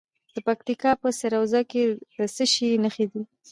د 0.33 0.35
پکتیکا 0.47 0.91
په 1.01 1.09
سروضه 1.19 1.61
کې 1.71 1.83
د 2.17 2.19
څه 2.35 2.43
شي 2.53 2.69
نښې 2.83 3.05
دي؟ 3.11 3.21